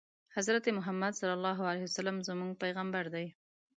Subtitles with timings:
[0.35, 1.21] حضرت محمد ص
[2.29, 3.27] زموږ پیغمبر دی